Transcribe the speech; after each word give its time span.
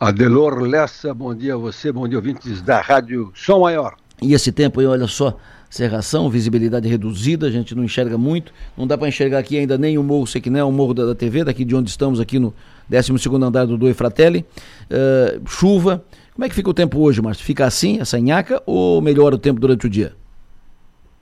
Adelor 0.00 0.60
Lessa, 0.60 1.12
bom 1.12 1.34
dia 1.34 1.54
a 1.54 1.56
você, 1.56 1.90
bom 1.90 2.06
dia 2.06 2.18
ouvintes 2.18 2.62
da 2.62 2.80
Rádio 2.80 3.32
Som 3.34 3.62
Maior. 3.62 3.96
E 4.22 4.32
esse 4.32 4.52
tempo 4.52 4.78
aí, 4.78 4.86
olha 4.86 5.08
só, 5.08 5.36
serração, 5.68 6.30
visibilidade 6.30 6.86
reduzida, 6.86 7.48
a 7.48 7.50
gente 7.50 7.74
não 7.74 7.82
enxerga 7.82 8.16
muito, 8.16 8.52
não 8.76 8.86
dá 8.86 8.96
para 8.96 9.08
enxergar 9.08 9.40
aqui 9.40 9.58
ainda 9.58 9.76
nem 9.76 9.98
o 9.98 10.02
morro 10.04 10.24
Sequiné, 10.24 10.62
o 10.62 10.70
morro 10.70 10.94
da, 10.94 11.04
da, 11.04 11.16
TV, 11.16 11.42
daqui 11.42 11.64
de 11.64 11.74
onde 11.74 11.90
estamos, 11.90 12.20
aqui 12.20 12.38
no 12.38 12.54
12º 12.88 13.42
andar 13.42 13.66
do 13.66 13.76
Doi 13.76 13.92
Fratelli, 13.92 14.46
uh, 14.84 15.42
chuva, 15.48 16.04
como 16.32 16.44
é 16.44 16.48
que 16.48 16.54
fica 16.54 16.70
o 16.70 16.74
tempo 16.74 17.00
hoje, 17.00 17.20
Márcio? 17.20 17.44
Fica 17.44 17.66
assim, 17.66 18.00
essa 18.00 18.20
nhaca, 18.20 18.62
ou 18.64 19.02
melhora 19.02 19.34
o 19.34 19.38
tempo 19.38 19.58
durante 19.58 19.88
o 19.88 19.90
dia? 19.90 20.14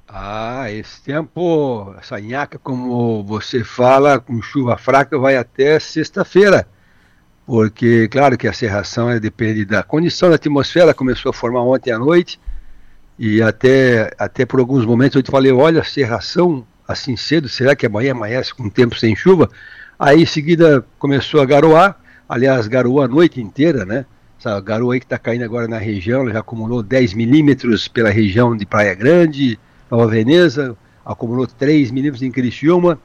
Ah, 0.07 0.71
esse 0.71 1.03
tempo, 1.03 1.95
essa 1.99 2.21
nhaca, 2.21 2.59
como 2.59 3.25
você 3.25 3.65
fala, 3.65 4.21
com 4.21 4.43
chuva 4.43 4.77
fraca, 4.77 5.19
vai 5.19 5.35
até 5.35 5.81
sexta-feira 5.81 6.69
porque 7.47 8.09
claro 8.09 8.37
que 8.37 8.49
a 8.49 8.53
serração 8.53 9.09
é, 9.09 9.21
depende 9.21 9.65
da 9.65 9.83
condição 9.83 10.29
da 10.29 10.35
atmosfera, 10.35 10.93
começou 10.93 11.31
a 11.31 11.33
formar 11.33 11.63
ontem 11.63 11.93
à 11.93 11.99
noite, 11.99 12.41
e 13.17 13.41
até, 13.41 14.13
até 14.19 14.45
por 14.45 14.59
alguns 14.59 14.85
momentos 14.85 15.15
eu 15.15 15.23
te 15.23 15.31
falei, 15.31 15.53
olha, 15.53 15.85
serração 15.85 16.67
assim 16.87 17.17
cedo, 17.17 17.49
será 17.49 17.75
que 17.75 17.87
amanhã 17.87 18.13
amanhece 18.13 18.53
com 18.53 18.69
tempo 18.69 18.99
sem 18.99 19.15
chuva? 19.15 19.49
Aí 19.99 20.23
em 20.23 20.27
seguida 20.27 20.85
começou 20.99 21.41
a 21.41 21.47
garoar, 21.47 21.97
aliás, 22.29 22.67
garoou 22.67 23.01
a 23.01 23.09
noite 23.09 23.41
inteira, 23.41 23.85
né? 23.85 24.05
Essa 24.39 24.61
garoa 24.61 24.95
aí 24.95 25.01
que 25.01 25.07
está 25.07 25.17
caindo 25.17 25.45
agora 25.45 25.67
na 25.67 25.79
região, 25.79 26.29
já 26.29 26.41
acumulou 26.41 26.83
10 26.83 27.15
milímetros 27.15 27.89
pela 27.89 28.11
região 28.11 28.55
de 28.55 28.67
Praia 28.67 28.95
Grande, 28.95 29.59
Nova 29.91 30.07
Veneza, 30.07 30.77
acumulou 31.05 31.47
3 31.47 31.91
milímetros 31.91 32.23
em 32.23 32.31
Criciúma, 32.31 32.99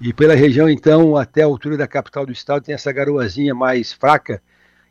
e 0.00 0.12
pela 0.12 0.34
região, 0.34 0.68
então, 0.68 1.16
até 1.16 1.42
a 1.42 1.46
altura 1.46 1.76
da 1.76 1.86
capital 1.86 2.26
do 2.26 2.32
estado, 2.32 2.64
tem 2.64 2.74
essa 2.74 2.92
garoazinha 2.92 3.54
mais 3.54 3.92
fraca. 3.92 4.42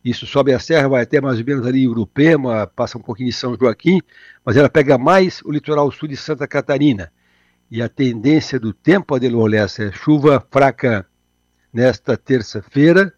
Isso 0.04 0.26
sobe 0.26 0.54
a 0.54 0.60
serra, 0.60 0.88
vai 0.88 1.04
até 1.04 1.20
mais 1.20 1.40
ou 1.40 1.46
menos 1.46 1.66
ali 1.66 1.84
em 1.84 1.88
Urupema, 1.88 2.68
passa 2.68 2.98
um 2.98 3.02
pouquinho 3.02 3.30
de 3.30 3.36
São 3.36 3.58
Joaquim, 3.58 4.02
mas 4.44 4.56
ela 4.56 4.70
pega 4.70 4.98
mais 4.98 5.42
o 5.44 5.52
litoral 5.52 5.92
sul 5.92 6.08
de 6.08 6.16
Santa 6.16 6.48
Catarina. 6.48 7.12
E 7.70 7.82
a 7.82 7.90
tendência 7.90 8.60
do 8.60 8.72
tempo, 8.72 9.16
Adelor 9.16 9.52
é 9.54 9.68
chuva 9.92 10.46
fraca 10.52 11.08
nesta 11.74 12.16
terça-feira, 12.16 13.12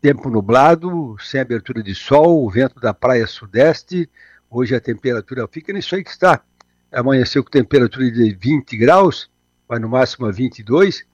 tempo 0.00 0.30
nublado, 0.30 1.16
sem 1.20 1.40
abertura 1.40 1.82
de 1.82 1.94
sol, 1.94 2.44
o 2.44 2.50
vento 2.50 2.80
da 2.80 2.94
praia 2.94 3.26
sudeste. 3.26 4.08
Hoje 4.50 4.74
a 4.74 4.80
temperatura 4.80 5.46
fica 5.48 5.72
nisso 5.72 5.94
aí 5.94 6.02
que 6.02 6.10
está. 6.10 6.42
Amanheceu 6.90 7.44
com 7.44 7.50
temperatura 7.50 8.10
de 8.10 8.34
20 8.34 8.76
graus, 8.76 9.30
vai 9.68 9.78
no 9.78 9.88
máximo 9.88 10.26
a 10.26 10.32
22, 10.32 11.04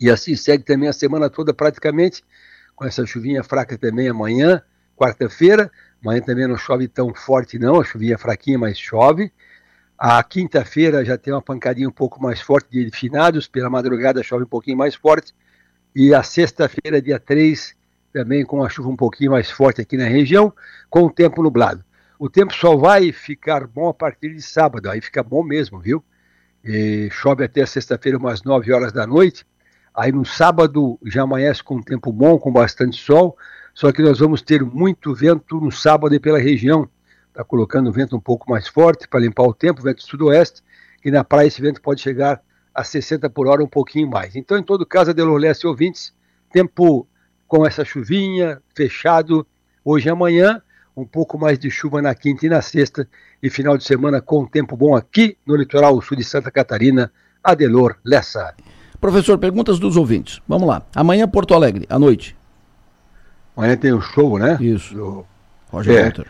e 0.00 0.10
assim 0.10 0.34
segue 0.36 0.64
também 0.64 0.88
a 0.88 0.92
semana 0.92 1.30
toda 1.30 1.54
praticamente, 1.54 2.24
com 2.74 2.84
essa 2.84 3.04
chuvinha 3.06 3.42
fraca 3.42 3.76
também 3.78 4.08
amanhã, 4.08 4.62
quarta-feira, 4.96 5.70
amanhã 6.02 6.20
também 6.20 6.46
não 6.46 6.56
chove 6.56 6.88
tão 6.88 7.14
forte 7.14 7.58
não, 7.58 7.80
a 7.80 7.84
chuvinha 7.84 8.18
fraquinha, 8.18 8.58
mas 8.58 8.78
chove, 8.78 9.32
a 9.98 10.22
quinta-feira 10.22 11.04
já 11.04 11.16
tem 11.16 11.32
uma 11.32 11.42
pancadinha 11.42 11.88
um 11.88 11.92
pouco 11.92 12.20
mais 12.20 12.40
forte 12.40 12.68
de 12.70 12.90
finados, 12.90 13.46
pela 13.46 13.70
madrugada 13.70 14.22
chove 14.22 14.44
um 14.44 14.48
pouquinho 14.48 14.76
mais 14.76 14.94
forte, 14.94 15.32
e 15.94 16.14
a 16.14 16.22
sexta-feira, 16.22 17.00
dia 17.00 17.20
3, 17.20 17.74
também 18.12 18.44
com 18.44 18.62
a 18.62 18.68
chuva 18.68 18.88
um 18.88 18.96
pouquinho 18.96 19.30
mais 19.30 19.50
forte 19.50 19.80
aqui 19.80 19.96
na 19.96 20.04
região, 20.04 20.52
com 20.90 21.04
o 21.04 21.10
tempo 21.10 21.42
nublado. 21.42 21.84
O 22.18 22.28
tempo 22.28 22.54
só 22.54 22.76
vai 22.76 23.10
ficar 23.10 23.66
bom 23.66 23.88
a 23.88 23.94
partir 23.94 24.34
de 24.34 24.42
sábado, 24.42 24.88
aí 24.88 25.00
fica 25.00 25.22
bom 25.22 25.42
mesmo, 25.42 25.80
viu? 25.80 26.04
E 26.64 27.08
chove 27.10 27.44
até 27.44 27.66
sexta-feira, 27.66 28.16
umas 28.16 28.42
9 28.42 28.72
horas 28.72 28.92
da 28.92 29.06
noite. 29.06 29.44
Aí 29.94 30.10
no 30.10 30.24
sábado 30.24 30.98
já 31.04 31.22
amanhece 31.22 31.62
com 31.62 31.76
um 31.76 31.82
tempo 31.82 32.12
bom, 32.12 32.38
com 32.38 32.52
bastante 32.52 33.00
sol. 33.00 33.36
Só 33.74 33.92
que 33.92 34.02
nós 34.02 34.18
vamos 34.18 34.42
ter 34.42 34.62
muito 34.62 35.14
vento 35.14 35.60
no 35.60 35.70
sábado 35.70 36.14
e 36.14 36.20
pela 36.20 36.38
região. 36.38 36.88
Está 37.28 37.44
colocando 37.44 37.88
o 37.88 37.92
vento 37.92 38.16
um 38.16 38.20
pouco 38.20 38.50
mais 38.50 38.68
forte 38.68 39.08
para 39.08 39.20
limpar 39.20 39.44
o 39.44 39.54
tempo, 39.54 39.82
vento 39.82 40.02
sudoeste. 40.02 40.62
E 41.04 41.10
na 41.10 41.24
praia 41.24 41.46
esse 41.46 41.60
vento 41.60 41.80
pode 41.80 42.00
chegar 42.00 42.40
a 42.74 42.84
60 42.84 43.28
por 43.30 43.46
hora, 43.46 43.62
um 43.62 43.68
pouquinho 43.68 44.08
mais. 44.08 44.34
Então, 44.36 44.56
em 44.56 44.62
todo 44.62 44.86
caso, 44.86 45.10
Adelor 45.10 45.38
Leste 45.38 45.66
ouvintes, 45.66 46.14
tempo 46.50 47.06
com 47.46 47.66
essa 47.66 47.84
chuvinha, 47.84 48.62
fechado, 48.74 49.46
hoje 49.84 50.08
e 50.08 50.10
amanhã 50.10 50.62
um 50.96 51.04
pouco 51.04 51.38
mais 51.38 51.58
de 51.58 51.70
chuva 51.70 52.02
na 52.02 52.14
quinta 52.14 52.46
e 52.46 52.48
na 52.48 52.60
sexta, 52.60 53.08
e 53.42 53.48
final 53.48 53.76
de 53.76 53.84
semana 53.84 54.20
com 54.20 54.46
tempo 54.46 54.76
bom 54.76 54.94
aqui 54.94 55.36
no 55.46 55.56
litoral 55.56 56.00
sul 56.02 56.16
de 56.16 56.24
Santa 56.24 56.50
Catarina, 56.50 57.10
Adelor 57.42 57.96
Lessa. 58.04 58.54
Professor, 59.02 59.36
perguntas 59.36 59.80
dos 59.80 59.96
ouvintes. 59.96 60.40
Vamos 60.46 60.68
lá. 60.68 60.80
Amanhã 60.94 61.26
Porto 61.26 61.54
Alegre, 61.54 61.84
à 61.90 61.98
noite. 61.98 62.36
Amanhã 63.56 63.76
tem 63.76 63.90
o 63.90 63.96
um 63.96 64.00
show, 64.00 64.38
né? 64.38 64.56
Isso. 64.60 64.94
Do... 64.94 65.26
Roger 65.72 65.98
é, 65.98 66.02
Walter. 66.04 66.26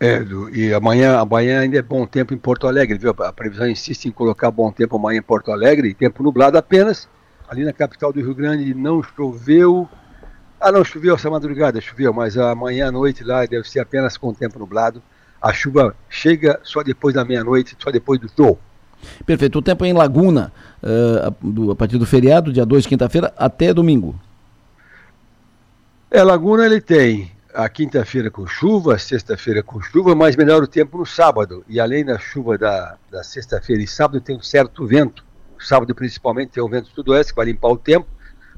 É, 0.00 0.20
do, 0.20 0.48
e 0.48 0.72
amanhã, 0.72 1.18
amanhã 1.18 1.60
ainda 1.60 1.76
é 1.76 1.82
bom 1.82 2.06
tempo 2.06 2.32
em 2.32 2.38
Porto 2.38 2.66
Alegre, 2.66 2.96
viu? 2.96 3.14
A 3.18 3.30
previsão 3.34 3.68
insiste 3.68 4.06
em 4.06 4.10
colocar 4.10 4.50
bom 4.50 4.72
tempo 4.72 4.96
amanhã 4.96 5.18
em 5.18 5.22
Porto 5.22 5.52
Alegre, 5.52 5.92
tempo 5.92 6.22
nublado 6.22 6.56
apenas. 6.56 7.06
Ali 7.46 7.66
na 7.66 7.72
capital 7.74 8.14
do 8.14 8.20
Rio 8.20 8.34
Grande 8.34 8.72
não 8.72 9.02
choveu, 9.02 9.86
ah, 10.58 10.72
não, 10.72 10.82
choveu 10.82 11.14
essa 11.16 11.28
madrugada, 11.28 11.82
choveu, 11.82 12.14
mas 12.14 12.38
amanhã 12.38 12.88
à 12.88 12.90
noite 12.90 13.22
lá 13.22 13.44
deve 13.44 13.68
ser 13.68 13.80
apenas 13.80 14.16
com 14.16 14.28
o 14.28 14.34
tempo 14.34 14.58
nublado. 14.58 15.02
A 15.38 15.52
chuva 15.52 15.94
chega 16.08 16.58
só 16.62 16.82
depois 16.82 17.14
da 17.14 17.26
meia-noite, 17.26 17.76
só 17.78 17.90
depois 17.90 18.18
do 18.18 18.30
show. 18.34 18.58
Perfeito. 19.26 19.58
O 19.58 19.62
tempo 19.62 19.84
é 19.84 19.88
em 19.88 19.92
Laguna, 19.92 20.52
do, 21.40 21.70
a 21.70 21.76
partir 21.76 21.98
do 21.98 22.06
feriado, 22.06 22.52
dia 22.52 22.66
2, 22.66 22.86
quinta-feira, 22.86 23.32
até 23.36 23.72
domingo. 23.72 24.18
É, 26.10 26.22
Laguna 26.22 26.66
ele 26.66 26.80
tem 26.80 27.32
a 27.54 27.68
quinta-feira 27.68 28.30
com 28.30 28.46
chuva, 28.46 28.98
sexta-feira 28.98 29.62
com 29.62 29.80
chuva, 29.80 30.14
mas 30.14 30.36
melhora 30.36 30.64
o 30.64 30.68
tempo 30.68 30.98
no 30.98 31.06
sábado. 31.06 31.64
E 31.68 31.80
além 31.80 32.04
da 32.04 32.18
chuva 32.18 32.56
da, 32.58 32.96
da 33.10 33.22
sexta-feira 33.22 33.82
e 33.82 33.86
sábado, 33.86 34.20
tem 34.20 34.36
um 34.36 34.42
certo 34.42 34.86
vento. 34.86 35.24
sábado, 35.58 35.94
principalmente, 35.94 36.50
tem 36.50 36.62
um 36.62 36.68
vento 36.68 36.88
sudoeste 36.88 37.32
que 37.32 37.36
vai 37.36 37.46
limpar 37.46 37.68
o 37.68 37.76
tempo 37.76 38.06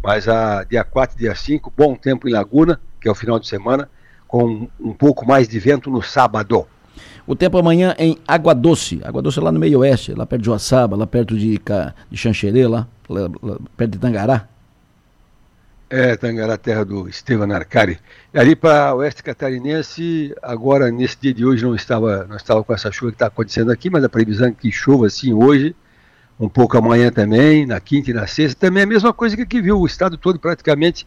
mas 0.05 0.29
a 0.29 0.65
dia 0.65 0.85
4 0.85 1.17
e 1.17 1.21
dia 1.21 1.35
5, 1.35 1.73
bom 1.75 1.97
tempo 1.97 2.29
em 2.29 2.33
Laguna, 2.33 2.79
que 3.01 3.09
é 3.09 3.11
o 3.11 3.15
final 3.15 3.41
de 3.41 3.49
semana, 3.49 3.89
com 4.29 4.69
um 4.79 4.93
pouco 4.93 5.27
mais 5.27 5.49
de 5.49 5.59
vento 5.59 5.91
no 5.91 6.03
sábado. 6.03 6.67
O 7.27 7.35
tempo 7.35 7.59
amanhã 7.59 7.95
em 7.99 8.19
Água 8.27 8.55
Doce, 8.55 9.01
Água 9.05 9.23
Doce 9.23 9.39
é 9.39 9.43
lá 9.43 9.51
no 9.51 9.59
meio 9.59 9.81
oeste, 9.81 10.13
lá 10.13 10.27
perto 10.27 10.43
de 10.43 10.47
Joaçaba, 10.47 10.97
lá 10.97 11.07
perto 11.07 11.37
de, 11.37 11.61
de 12.11 12.17
Xanxerê, 12.17 12.67
lá, 12.67 12.87
lá, 13.09 13.31
lá, 13.43 13.57
perto 13.77 13.93
de 13.93 13.99
Tangará. 13.99 14.49
É, 15.89 16.17
Tangará, 16.17 16.57
terra 16.57 16.85
do 16.85 17.09
Estevam 17.09 17.51
Arcari. 17.53 17.99
Ali 18.35 18.57
para 18.57 18.95
oeste 18.95 19.23
catarinense, 19.23 20.35
agora 20.43 20.91
nesse 20.91 21.17
dia 21.21 21.33
de 21.33 21.45
hoje 21.45 21.65
não 21.65 21.75
estava, 21.75 22.27
não 22.29 22.37
estava 22.37 22.65
com 22.65 22.75
essa 22.75 22.91
chuva 22.91 23.13
que 23.13 23.17
está 23.17 23.27
acontecendo 23.27 23.71
aqui, 23.71 23.89
mas 23.89 24.03
a 24.03 24.09
previsão 24.09 24.49
é 24.49 24.53
que 24.53 24.73
chova 24.73 25.07
assim 25.07 25.33
hoje, 25.33 25.75
um 26.39 26.49
pouco 26.49 26.77
amanhã 26.77 27.13
também, 27.13 27.65
na 27.65 27.79
quinta 27.81 28.11
e 28.11 28.15
na 28.15 28.27
sexta, 28.27 28.67
também 28.67 28.81
é 28.81 28.85
a 28.85 28.89
mesma 28.89 29.13
coisa 29.13 29.37
que 29.37 29.43
aqui 29.43 29.63
viu, 29.63 29.79
o 29.79 29.87
estado 29.87 30.17
todo 30.17 30.39
praticamente 30.39 31.07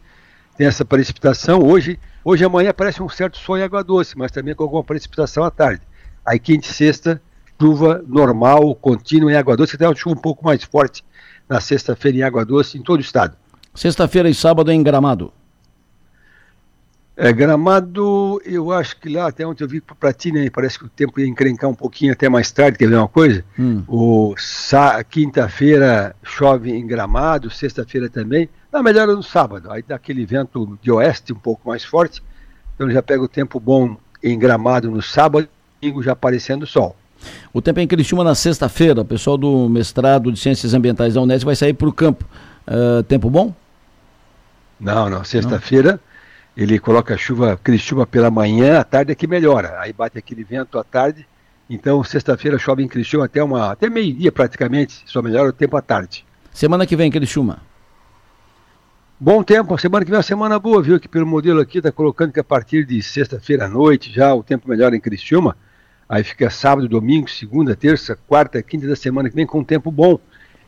tem 0.58 0.66
essa 0.66 0.84
precipitação. 0.84 1.62
Hoje, 1.62 2.00
hoje 2.24 2.44
amanhã 2.44 2.74
parece 2.76 3.00
um 3.00 3.08
certo 3.08 3.38
sol 3.38 3.56
em 3.56 3.62
água 3.62 3.82
doce, 3.84 4.18
mas 4.18 4.32
também 4.32 4.56
com 4.56 4.64
alguma 4.64 4.82
precipitação 4.82 5.44
à 5.44 5.50
tarde. 5.52 5.80
Aí 6.26 6.38
quinta 6.40 6.66
e 6.66 6.72
sexta, 6.72 7.22
chuva 7.58 8.04
normal, 8.06 8.74
contínua 8.74 9.32
em 9.32 9.36
água 9.36 9.56
doce, 9.56 9.76
até 9.76 9.86
uma 9.86 9.94
chuva 9.94 10.16
um 10.16 10.20
pouco 10.20 10.44
mais 10.44 10.64
forte 10.64 11.04
na 11.48 11.60
sexta-feira 11.60 12.18
em 12.18 12.22
água 12.22 12.44
doce 12.44 12.76
em 12.76 12.82
todo 12.82 12.98
o 12.98 13.02
estado. 13.02 13.36
Sexta-feira 13.72 14.28
e 14.28 14.34
sábado 14.34 14.72
em 14.72 14.82
Gramado. 14.82 15.32
É, 17.20 17.32
gramado, 17.32 18.40
eu 18.44 18.70
acho 18.70 18.96
que 19.00 19.08
lá, 19.08 19.26
até 19.26 19.44
ontem 19.44 19.64
eu 19.64 19.68
vi 19.68 19.80
para 19.80 20.12
ti, 20.12 20.30
né, 20.30 20.48
parece 20.50 20.78
que 20.78 20.84
o 20.84 20.88
tempo 20.88 21.18
ia 21.18 21.26
encrencar 21.26 21.68
um 21.68 21.74
pouquinho 21.74 22.12
até 22.12 22.28
mais 22.28 22.52
tarde, 22.52 22.78
quer 22.78 22.88
ver 22.88 22.94
uma 22.94 23.08
coisa? 23.08 23.44
Hum. 23.58 23.82
O 23.88 24.36
quinta-feira 25.10 26.14
chove 26.22 26.70
em 26.70 26.86
Gramado, 26.86 27.50
sexta-feira 27.50 28.08
também, 28.08 28.48
na 28.72 28.84
melhor 28.84 29.08
no 29.08 29.20
sábado, 29.20 29.68
aí 29.72 29.82
dá 29.82 29.96
aquele 29.96 30.24
vento 30.24 30.78
de 30.80 30.92
oeste 30.92 31.32
um 31.32 31.38
pouco 31.40 31.68
mais 31.68 31.82
forte, 31.82 32.22
então 32.76 32.88
já 32.88 33.02
pega 33.02 33.20
o 33.20 33.26
tempo 33.26 33.58
bom 33.58 33.96
em 34.22 34.38
Gramado 34.38 34.88
no 34.88 35.02
sábado, 35.02 35.48
domingo 35.82 36.00
já 36.00 36.12
aparecendo 36.12 36.68
sol. 36.68 36.94
O 37.52 37.60
tempo 37.60 37.80
é 37.80 37.82
em 37.82 37.88
Criciúma 37.88 38.22
na 38.22 38.36
sexta-feira, 38.36 39.00
o 39.00 39.04
pessoal 39.04 39.36
do 39.36 39.68
mestrado 39.68 40.30
de 40.30 40.38
Ciências 40.38 40.72
Ambientais 40.72 41.14
da 41.14 41.20
Unesco 41.20 41.46
vai 41.46 41.56
sair 41.56 41.74
para 41.74 41.88
o 41.88 41.92
campo. 41.92 42.24
Uh, 42.64 43.02
tempo 43.02 43.28
bom? 43.28 43.52
Não, 44.78 45.10
não, 45.10 45.24
sexta-feira 45.24 45.98
ele 46.58 46.76
coloca 46.80 47.16
chuva, 47.16 47.52
aquele 47.52 47.78
chuva 47.78 48.04
pela 48.04 48.32
manhã, 48.32 48.80
à 48.80 48.84
tarde 48.84 49.12
é 49.12 49.14
que 49.14 49.28
melhora. 49.28 49.78
Aí 49.78 49.92
bate 49.92 50.18
aquele 50.18 50.42
vento 50.42 50.76
à 50.76 50.82
tarde. 50.82 51.24
Então, 51.70 52.02
sexta-feira 52.02 52.58
chove 52.58 52.82
em 52.82 52.88
Criciúma 52.88 53.26
até 53.26 53.40
uma 53.40 53.70
até 53.70 53.88
meio-dia 53.88 54.32
praticamente, 54.32 55.02
só 55.06 55.22
melhora 55.22 55.50
o 55.50 55.52
tempo 55.52 55.76
à 55.76 55.82
tarde. 55.82 56.26
Semana 56.52 56.84
que 56.84 56.96
vem, 56.96 57.12
Criciúma. 57.12 57.62
Bom 59.20 59.44
tempo, 59.44 59.78
semana 59.78 60.04
que 60.04 60.10
vem 60.10 60.16
é 60.16 60.18
uma 60.18 60.22
semana 60.24 60.58
boa, 60.58 60.82
viu? 60.82 60.98
Que 60.98 61.06
pelo 61.06 61.24
modelo 61.24 61.60
aqui 61.60 61.78
está 61.78 61.92
colocando 61.92 62.32
que 62.32 62.40
a 62.40 62.44
partir 62.44 62.84
de 62.84 63.00
sexta-feira 63.02 63.66
à 63.66 63.68
noite 63.68 64.12
já 64.12 64.34
o 64.34 64.42
tempo 64.42 64.68
melhora 64.68 64.96
em 64.96 65.00
Criciúma. 65.00 65.56
Aí 66.08 66.24
fica 66.24 66.50
sábado, 66.50 66.88
domingo, 66.88 67.30
segunda, 67.30 67.76
terça, 67.76 68.18
quarta, 68.26 68.60
quinta 68.64 68.88
da 68.88 68.96
semana 68.96 69.30
que 69.30 69.36
vem 69.36 69.46
com 69.46 69.60
um 69.60 69.64
tempo 69.64 69.92
bom. 69.92 70.18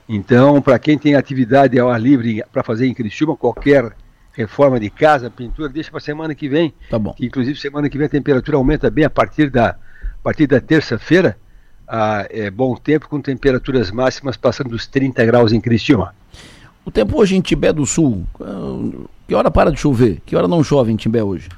Então, 0.08 0.62
para 0.62 0.78
quem 0.78 0.96
tem 0.96 1.16
atividade 1.16 1.76
ao 1.80 1.90
ar 1.90 2.00
livre 2.00 2.44
para 2.52 2.62
fazer 2.62 2.86
em 2.86 2.94
Criciúma, 2.94 3.36
qualquer 3.36 3.92
reforma 4.32 4.78
de 4.78 4.90
casa, 4.90 5.30
pintura, 5.30 5.68
deixa 5.68 5.90
para 5.90 6.00
semana 6.00 6.34
que 6.34 6.48
vem. 6.48 6.72
Tá 6.88 6.98
bom. 6.98 7.12
Que, 7.12 7.26
inclusive 7.26 7.58
semana 7.58 7.88
que 7.88 7.98
vem 7.98 8.06
a 8.06 8.10
temperatura 8.10 8.56
aumenta 8.56 8.90
bem 8.90 9.04
a 9.04 9.10
partir 9.10 9.50
da, 9.50 9.70
a 9.70 10.22
partir 10.22 10.46
da 10.46 10.60
terça-feira. 10.60 11.36
Ah, 11.86 12.26
é 12.30 12.50
bom 12.50 12.76
tempo 12.76 13.08
com 13.08 13.20
temperaturas 13.20 13.90
máximas 13.90 14.36
passando 14.36 14.70
dos 14.70 14.86
30 14.86 15.24
graus 15.24 15.52
em 15.52 15.60
Criciúma. 15.60 16.14
O 16.84 16.90
tempo 16.90 17.18
hoje 17.18 17.36
em 17.36 17.40
Timbé 17.40 17.72
do 17.72 17.84
Sul, 17.84 18.24
ah, 18.40 19.08
que 19.26 19.34
hora 19.34 19.50
para 19.50 19.72
de 19.72 19.78
chover? 19.78 20.20
Que 20.24 20.36
hora 20.36 20.46
não 20.46 20.62
chove 20.62 20.92
em 20.92 20.96
Timbé 20.96 21.22
hoje? 21.22 21.48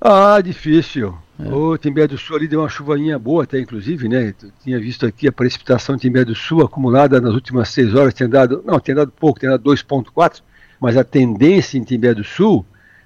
Ah, 0.00 0.40
difícil. 0.40 1.16
É. 1.38 1.52
O 1.52 1.76
Timbé 1.78 2.06
do 2.06 2.18
Sul 2.18 2.36
ali 2.36 2.46
deu 2.46 2.60
uma 2.60 2.68
chuvainha 2.68 3.18
boa 3.18 3.44
até, 3.44 3.58
inclusive, 3.58 4.08
né? 4.08 4.34
Eu 4.42 4.50
tinha 4.62 4.78
visto 4.78 5.06
aqui 5.06 5.26
a 5.26 5.32
precipitação 5.32 5.96
de 5.96 6.02
Timbé 6.02 6.24
do 6.24 6.34
Sul 6.34 6.62
acumulada 6.62 7.20
nas 7.20 7.34
últimas 7.34 7.70
seis 7.70 7.94
horas, 7.94 8.12
tem 8.12 8.28
dado, 8.28 8.62
não, 8.66 8.78
tem 8.78 8.94
dado 8.94 9.10
pouco, 9.10 9.40
tem 9.40 9.48
dado 9.48 9.62
2.4, 9.64 10.42
mas 10.84 10.98
a 10.98 11.02
tendência 11.02 11.78
em 11.78 11.82
Timbé 11.82 12.12
do 12.12 12.22
Sul 12.22 12.64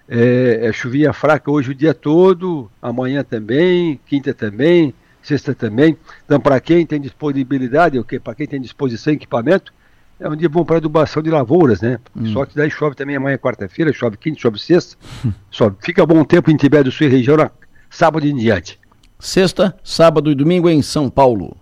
é, 0.09 0.67
é 0.67 0.73
chuvinha 0.73 1.13
fraca 1.13 1.49
hoje 1.49 1.71
o 1.71 1.75
dia 1.75 1.95
todo, 1.95 2.69
amanhã 2.83 3.23
também, 3.23 4.01
quinta 4.05 4.35
também, 4.35 4.93
sexta 5.23 5.55
também. 5.55 5.97
Então, 6.25 6.41
para 6.41 6.59
quem 6.59 6.85
tem 6.85 7.01
disponibilidade, 7.01 8.03
para 8.25 8.35
quem 8.35 8.49
tem 8.49 8.61
disposição 8.61 9.13
e 9.13 9.17
equipamento, 9.17 9.73
é 10.19 10.29
um 10.29 10.35
dia 10.35 10.49
bom 10.49 10.65
para 10.65 10.79
adubação 10.79 11.23
de 11.23 11.31
lavouras, 11.31 11.81
né? 11.81 12.01
Hum. 12.17 12.33
Só 12.33 12.45
que 12.45 12.57
daí 12.57 12.69
chove 12.69 12.97
também 12.97 13.15
amanhã, 13.15 13.39
quarta-feira, 13.39 13.93
chove 13.93 14.17
quinta, 14.17 14.41
chove 14.41 14.59
sexta. 14.59 14.97
Só 15.49 15.73
fica 15.81 16.05
bom 16.05 16.25
tempo 16.25 16.51
em 16.51 16.57
Tibete 16.57 16.85
do 16.85 16.91
Sul 16.91 17.07
e 17.07 17.11
região 17.11 17.37
na 17.37 17.49
sábado 17.89 18.27
em 18.27 18.35
diante. 18.35 18.77
Sexta, 19.21 19.79
sábado 19.85 20.33
e 20.33 20.35
domingo 20.35 20.69
em 20.69 20.83
São 20.83 21.09
Paulo. 21.09 21.57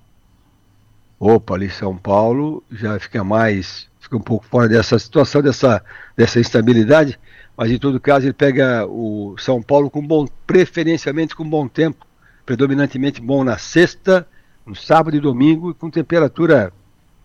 Opa, 1.20 1.56
ali 1.56 1.68
São 1.68 1.94
Paulo 1.94 2.64
já 2.72 2.98
fica 2.98 3.22
mais, 3.22 3.86
fica 4.06 4.16
um 4.16 4.20
pouco 4.20 4.46
fora 4.46 4.68
dessa 4.68 4.98
situação, 4.98 5.42
dessa, 5.42 5.82
dessa 6.16 6.40
instabilidade, 6.40 7.18
mas 7.56 7.70
em 7.70 7.78
todo 7.78 8.00
caso 8.00 8.26
ele 8.26 8.32
pega 8.32 8.86
o 8.86 9.36
São 9.38 9.60
Paulo 9.60 9.90
com 9.90 10.04
bom, 10.04 10.26
preferencialmente 10.46 11.34
com 11.34 11.48
bom 11.48 11.66
tempo, 11.68 12.06
predominantemente 12.44 13.20
bom 13.20 13.42
na 13.42 13.58
sexta, 13.58 14.26
no 14.64 14.74
sábado 14.74 15.16
e 15.16 15.20
domingo, 15.20 15.74
com 15.74 15.90
temperatura, 15.90 16.72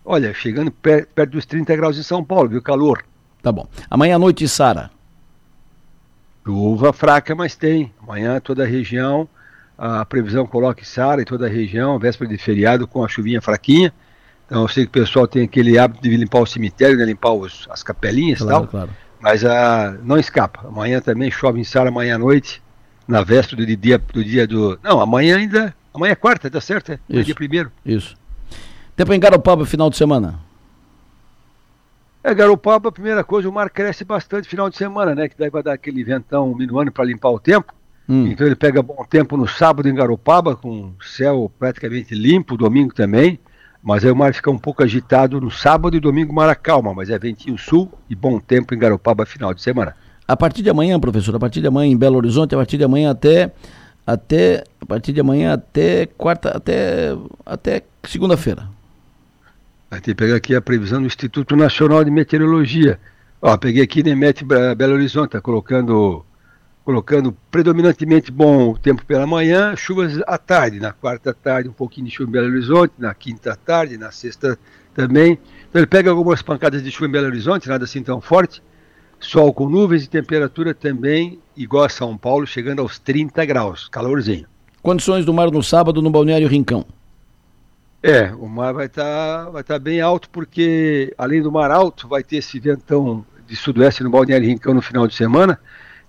olha, 0.04 0.34
chegando 0.34 0.70
per, 0.70 1.06
perto 1.06 1.30
dos 1.30 1.46
30 1.46 1.74
graus 1.76 1.98
em 1.98 2.02
São 2.02 2.24
Paulo, 2.24 2.48
viu? 2.48 2.62
Calor. 2.62 3.04
Tá 3.42 3.50
bom. 3.50 3.66
Amanhã 3.90 4.16
à 4.16 4.18
noite, 4.18 4.46
Sara. 4.48 4.90
Chuva 6.44 6.92
fraca, 6.92 7.34
mas 7.34 7.54
tem. 7.54 7.92
Amanhã 8.02 8.40
toda 8.40 8.64
a 8.64 8.66
região, 8.66 9.28
a 9.78 10.04
previsão 10.04 10.46
coloca 10.46 10.84
Sara 10.84 11.22
em 11.22 11.24
toda 11.24 11.46
a 11.46 11.48
região, 11.48 11.98
véspera 11.98 12.30
de 12.30 12.38
feriado 12.38 12.86
com 12.86 13.04
a 13.04 13.08
chuvinha 13.08 13.40
fraquinha. 13.40 13.92
Então 14.52 14.62
eu 14.62 14.68
sei 14.68 14.84
que 14.84 14.90
o 14.90 15.02
pessoal 15.02 15.26
tem 15.26 15.44
aquele 15.44 15.78
hábito 15.78 16.02
de 16.02 16.14
limpar 16.14 16.40
o 16.40 16.46
cemitério, 16.46 16.98
né, 16.98 17.06
limpar 17.06 17.32
os, 17.32 17.66
as 17.70 17.82
capelinhas 17.82 18.42
e 18.42 18.46
tal. 18.46 18.66
Claro. 18.66 18.90
Mas 19.18 19.46
ah, 19.46 19.96
não 20.04 20.18
escapa. 20.18 20.68
Amanhã 20.68 21.00
também 21.00 21.30
chove 21.30 21.58
em 21.58 21.64
Sara 21.64 21.88
amanhã 21.88 22.16
à 22.16 22.18
noite 22.18 22.62
na 23.08 23.22
véspera 23.22 23.64
do 23.64 23.76
dia, 23.76 23.98
do 23.98 24.22
dia 24.22 24.46
do. 24.46 24.78
Não, 24.82 25.00
amanhã 25.00 25.38
ainda. 25.38 25.74
Amanhã 25.94 26.12
é 26.12 26.16
quarta, 26.16 26.50
tá 26.50 26.60
certo? 26.60 26.92
É? 26.92 26.98
Isso, 27.08 27.24
dia 27.24 27.34
primeiro. 27.34 27.72
Isso. 27.84 28.14
Tempo 28.94 29.14
em 29.14 29.20
Garopaba 29.20 29.64
final 29.64 29.88
de 29.88 29.96
semana. 29.96 30.38
É, 32.22 32.34
Garopaba, 32.34 32.90
a 32.90 32.92
primeira 32.92 33.24
coisa, 33.24 33.48
o 33.48 33.52
mar 33.52 33.70
cresce 33.70 34.04
bastante 34.04 34.46
final 34.46 34.68
de 34.68 34.76
semana, 34.76 35.14
né? 35.14 35.30
Que 35.30 35.38
daí 35.38 35.48
vai 35.48 35.62
dar 35.62 35.72
aquele 35.72 36.04
ventão 36.04 36.54
minuano 36.54 36.92
para 36.92 37.06
limpar 37.06 37.30
o 37.30 37.40
tempo. 37.40 37.72
Hum. 38.06 38.26
Então 38.26 38.46
ele 38.46 38.54
pega 38.54 38.82
bom 38.82 39.02
tempo 39.08 39.34
no 39.34 39.48
sábado 39.48 39.88
em 39.88 39.94
Garopaba, 39.94 40.54
com 40.54 40.92
céu 41.00 41.50
praticamente 41.58 42.14
limpo, 42.14 42.54
domingo 42.54 42.92
também. 42.92 43.40
Mas 43.82 44.04
aí 44.04 44.10
o 44.10 44.16
mar 44.16 44.32
fica 44.32 44.50
um 44.50 44.58
pouco 44.58 44.82
agitado 44.82 45.40
no 45.40 45.50
sábado 45.50 45.96
e 45.96 46.00
domingo, 46.00 46.32
mar 46.32 46.48
acalma, 46.48 46.94
mas 46.94 47.10
é 47.10 47.18
ventinho 47.18 47.58
sul 47.58 47.92
e 48.08 48.14
bom 48.14 48.38
tempo 48.38 48.74
em 48.74 48.78
Garopaba 48.78 49.26
final 49.26 49.52
de 49.52 49.60
semana. 49.60 49.96
A 50.26 50.36
partir 50.36 50.62
de 50.62 50.70
amanhã, 50.70 51.00
professor, 51.00 51.34
a 51.34 51.38
partir 51.38 51.60
de 51.60 51.66
amanhã 51.66 51.90
em 51.90 51.96
Belo 51.96 52.16
Horizonte, 52.16 52.54
a 52.54 52.58
partir 52.58 52.78
de 52.78 52.84
amanhã 52.84 53.10
até 53.10 53.52
até 54.06 54.64
a 54.80 54.86
partir 54.86 55.12
de 55.12 55.20
amanhã 55.20 55.54
até 55.54 56.06
quarta 56.06 56.56
até 56.56 57.16
até 57.44 57.82
segunda-feira. 58.04 58.68
Vai 59.90 60.00
ter 60.00 60.12
que 60.12 60.14
pegar 60.14 60.36
aqui 60.36 60.54
a 60.54 60.60
previsão 60.60 61.00
do 61.00 61.06
Instituto 61.06 61.56
Nacional 61.56 62.04
de 62.04 62.10
Meteorologia. 62.10 63.00
Ó, 63.42 63.56
peguei 63.56 63.82
aqui 63.82 64.02
Nemet 64.02 64.44
Belo 64.44 64.94
Horizonte, 64.94 65.32
tá 65.32 65.40
colocando 65.40 66.24
colocando 66.84 67.36
predominantemente 67.50 68.30
bom 68.30 68.74
tempo 68.74 69.04
pela 69.04 69.26
manhã, 69.26 69.76
chuvas 69.76 70.20
à 70.26 70.36
tarde, 70.36 70.80
na 70.80 70.92
quarta 70.92 71.32
tarde 71.32 71.68
um 71.68 71.72
pouquinho 71.72 72.06
de 72.06 72.12
chuva 72.12 72.28
em 72.28 72.32
Belo 72.32 72.46
Horizonte, 72.48 72.94
na 72.98 73.14
quinta 73.14 73.56
tarde, 73.56 73.96
na 73.96 74.10
sexta 74.10 74.58
também. 74.94 75.38
Então 75.68 75.80
ele 75.80 75.86
pega 75.86 76.10
algumas 76.10 76.42
pancadas 76.42 76.82
de 76.82 76.90
chuva 76.90 77.06
em 77.06 77.12
Belo 77.12 77.26
Horizonte, 77.26 77.68
nada 77.68 77.84
assim 77.84 78.02
tão 78.02 78.20
forte, 78.20 78.62
Sol 79.22 79.54
com 79.54 79.68
nuvens 79.68 80.04
e 80.04 80.08
temperatura 80.08 80.74
também 80.74 81.38
igual 81.56 81.84
a 81.84 81.88
São 81.88 82.18
Paulo, 82.18 82.44
chegando 82.44 82.82
aos 82.82 82.98
30 82.98 83.44
graus, 83.44 83.88
calorzinho. 83.88 84.46
Condições 84.82 85.24
do 85.24 85.32
mar 85.32 85.48
no 85.48 85.62
sábado 85.62 86.02
no 86.02 86.10
Balneário 86.10 86.48
Rincão. 86.48 86.84
É, 88.02 88.32
o 88.34 88.48
mar 88.48 88.74
vai 88.74 88.86
estar 88.86 89.44
tá, 89.44 89.50
vai 89.50 89.62
tá 89.62 89.78
bem 89.78 90.00
alto 90.00 90.28
porque 90.28 91.14
além 91.16 91.40
do 91.40 91.52
mar 91.52 91.70
alto 91.70 92.08
vai 92.08 92.24
ter 92.24 92.38
esse 92.38 92.58
ventão 92.58 93.24
de 93.46 93.54
sudoeste 93.54 94.02
no 94.02 94.10
Balneário 94.10 94.48
Rincão 94.48 94.74
no 94.74 94.82
final 94.82 95.06
de 95.06 95.14
semana. 95.14 95.60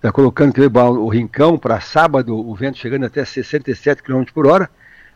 Está 0.03 0.11
colocando 0.11 0.53
o 1.00 1.07
Rincão 1.07 1.57
para 1.57 1.79
sábado, 1.79 2.38
o 2.38 2.53
vento 2.53 2.77
chegando 2.77 3.05
até 3.05 3.23
67 3.23 4.03
km 4.03 4.25
por 4.33 4.45
hora. 4.45 4.69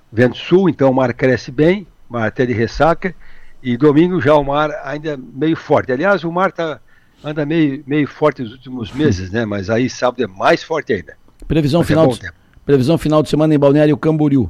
Vento 0.10 0.38
sul, 0.38 0.70
então 0.70 0.90
o 0.90 0.94
mar 0.94 1.14
cresce 1.14 1.52
bem, 1.52 1.86
mar 2.10 2.26
até 2.26 2.46
de 2.46 2.54
ressaca. 2.54 3.14
E 3.62 3.76
domingo 3.76 4.22
já 4.22 4.34
o 4.34 4.46
mar 4.46 4.72
ainda 4.86 5.18
meio 5.18 5.58
forte. 5.58 5.92
Aliás, 5.92 6.24
o 6.24 6.32
mar 6.32 6.52
está 6.52 6.80
anda 7.22 7.46
meio, 7.46 7.84
meio 7.86 8.08
forte 8.08 8.42
nos 8.42 8.54
últimos 8.54 8.94
meses, 8.94 9.30
né? 9.30 9.44
Mas 9.44 9.70
aí 9.70 9.90
sábado 9.90 10.24
é 10.24 10.28
mais 10.28 10.64
forte 10.64 10.94
ainda. 10.94 11.18
Previsão, 11.46 11.82
é 11.82 11.84
final, 11.84 12.06
é 12.06 12.14
de, 12.14 12.32
previsão 12.66 12.98
final 12.98 13.22
de 13.22 13.28
semana 13.28 13.54
em 13.54 13.60
Balneário 13.60 13.98
Camboriú. 13.98 14.50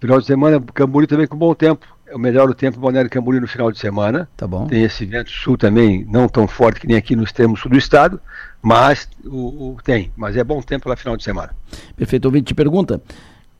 Final 0.00 0.20
de 0.20 0.26
semana, 0.26 0.60
Camboriú 0.74 1.08
também 1.08 1.26
com 1.26 1.36
bom 1.36 1.54
tempo. 1.54 1.86
É 2.06 2.14
o 2.14 2.18
melhor 2.18 2.48
o 2.48 2.54
tempo 2.54 2.78
Balneário 2.78 3.10
Camboriú 3.10 3.40
no 3.40 3.48
final 3.48 3.70
de 3.70 3.78
semana. 3.78 4.28
Tá 4.36 4.46
bom. 4.46 4.66
Tem 4.66 4.82
esse 4.82 5.04
vento 5.04 5.30
sul 5.30 5.58
também, 5.58 6.06
não 6.08 6.28
tão 6.28 6.46
forte 6.46 6.80
que 6.80 6.86
nem 6.86 6.96
aqui 6.96 7.14
no 7.14 7.24
extremo 7.24 7.56
sul 7.56 7.70
do 7.70 7.76
estado, 7.76 8.20
mas 8.62 9.08
o, 9.24 9.74
o 9.74 9.76
tem. 9.82 10.12
Mas 10.16 10.36
é 10.36 10.44
bom 10.44 10.62
tempo 10.62 10.88
lá 10.88 10.96
final 10.96 11.16
de 11.16 11.24
semana. 11.24 11.54
Perfeito. 11.96 12.24
Ouvinte 12.26 12.46
te 12.46 12.54
pergunta, 12.54 13.02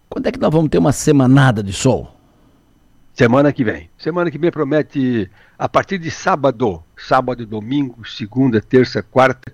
quando 0.09 0.27
é 0.27 0.33
que 0.33 0.39
nós 0.39 0.51
vamos 0.51 0.71
ter 0.71 0.79
uma 0.79 0.93
semanada 0.93 1.63
de 1.63 1.73
sol? 1.73 2.15
Semana 3.13 3.53
que 3.53 3.65
vem. 3.65 3.91
Semana 3.99 4.31
que 4.31 4.39
vem 4.39 4.51
promete, 4.51 5.29
a 5.59 5.69
partir 5.69 5.99
de 5.99 6.09
sábado, 6.09 6.83
sábado, 6.97 7.45
domingo, 7.45 8.07
segunda, 8.07 8.61
terça, 8.61 9.03
quarta. 9.03 9.53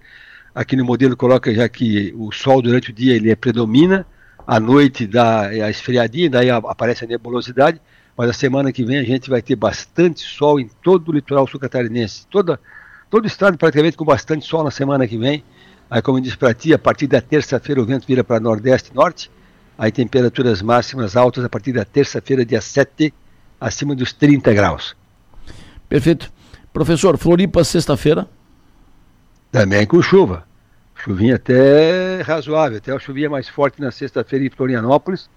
Aqui 0.54 0.76
no 0.76 0.84
modelo 0.84 1.16
coloca 1.16 1.52
já 1.52 1.68
que 1.68 2.14
o 2.16 2.30
sol 2.30 2.60
durante 2.60 2.90
o 2.90 2.92
dia 2.92 3.16
ele 3.16 3.30
é 3.30 3.34
predomina, 3.34 4.06
à 4.46 4.60
noite 4.60 5.06
dá 5.06 5.46
a 5.48 5.70
esfriadinha, 5.70 6.30
daí 6.30 6.50
aparece 6.50 7.04
a 7.04 7.08
nebulosidade, 7.08 7.80
mas 8.16 8.30
a 8.30 8.32
semana 8.32 8.72
que 8.72 8.84
vem 8.84 8.98
a 8.98 9.04
gente 9.04 9.28
vai 9.28 9.42
ter 9.42 9.56
bastante 9.56 10.20
sol 10.20 10.60
em 10.60 10.68
todo 10.82 11.08
o 11.08 11.12
litoral 11.12 11.46
sul 11.46 11.58
catarinense, 11.58 12.26
toda, 12.28 12.60
todo 13.10 13.24
o 13.24 13.26
estado 13.26 13.56
praticamente 13.58 13.96
com 13.96 14.04
bastante 14.04 14.46
sol 14.46 14.62
na 14.62 14.70
semana 14.70 15.06
que 15.06 15.18
vem. 15.18 15.42
Aí, 15.90 16.00
como 16.00 16.18
eu 16.18 16.22
disse 16.22 16.36
para 16.36 16.54
ti, 16.54 16.72
a 16.72 16.78
partir 16.78 17.06
da 17.06 17.20
terça-feira 17.20 17.80
o 17.80 17.84
vento 17.84 18.06
vira 18.06 18.22
para 18.22 18.40
nordeste 18.40 18.90
e 18.92 18.94
norte, 18.94 19.30
aí 19.76 19.90
temperaturas 19.90 20.62
máximas 20.62 21.16
altas 21.16 21.44
a 21.44 21.48
partir 21.48 21.72
da 21.72 21.84
terça-feira, 21.84 22.44
dia 22.44 22.60
7 22.60 23.12
acima 23.60 23.94
dos 23.94 24.12
30 24.12 24.52
graus. 24.52 24.96
Perfeito. 25.88 26.32
Professor, 26.72 27.16
Floripa, 27.16 27.62
sexta-feira? 27.62 28.28
Também 29.50 29.86
com 29.86 30.02
chuva. 30.02 30.44
Chuvinha 31.04 31.36
até 31.36 32.22
razoável, 32.22 32.78
até 32.78 32.90
a 32.90 32.98
chuvinha 32.98 33.28
mais 33.28 33.46
forte 33.46 33.78
na 33.78 33.90
sexta-feira 33.90 34.46
em 34.46 34.48
Florianópolis. 34.48 35.28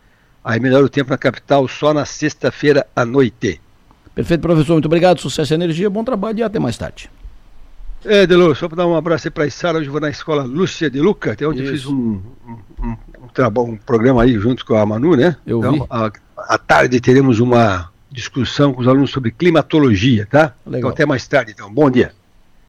Aí 0.42 0.62
melhora 0.62 0.86
o 0.86 0.90
tempo 0.90 1.10
na 1.10 1.18
capital 1.18 1.68
só 1.68 1.94
na 1.94 2.06
sexta-feira 2.06 2.88
à 2.96 3.04
noite. 3.04 3.60
Perfeito, 4.16 4.40
professor. 4.40 4.74
Muito 4.74 4.86
obrigado. 4.86 5.20
Sucesso 5.20 5.54
e 5.54 5.56
energia, 5.56 5.90
bom 5.90 6.06
trabalho 6.06 6.40
e 6.40 6.44
até 6.44 6.58
mais 6.58 6.78
tarde. 6.78 7.12
É, 8.06 8.26
Delô, 8.26 8.56
só 8.56 8.70
para 8.70 8.78
dar 8.78 8.88
um 8.88 8.96
abraço 8.96 9.28
aí 9.28 9.32
para 9.32 9.44
a 9.44 9.52
Sara, 9.52 9.80
hoje 9.80 9.90
vou 9.90 10.00
na 10.00 10.10
escola 10.10 10.44
Lúcia 10.44 10.90
de 10.90 11.02
Luca, 11.02 11.34
até 11.34 11.46
onde 11.46 11.62
Isso. 11.62 11.72
fiz 11.74 11.86
um, 11.86 12.22
um, 12.48 12.58
um, 12.82 13.62
um, 13.62 13.78
programa 13.78 14.24
aí 14.24 14.40
junto 14.40 14.66
com 14.66 14.76
a 14.76 14.86
Manu, 14.86 15.18
né? 15.18 15.36
Eu 15.46 15.60
então, 15.60 15.74
vi. 15.74 15.84
À, 15.90 16.12
à 16.38 16.58
tarde 16.58 17.02
teremos 17.02 17.42
uma 17.42 17.92
discussão 18.10 18.72
com 18.72 18.80
os 18.80 18.88
alunos 18.88 19.12
sobre 19.12 19.32
climatologia, 19.32 20.26
tá? 20.32 20.54
Legal. 20.66 20.80
Então 20.80 20.90
até 20.92 21.06
mais 21.06 21.28
tarde, 21.28 21.52
então. 21.52 21.74
Bom 21.74 21.92
dia. 21.92 22.14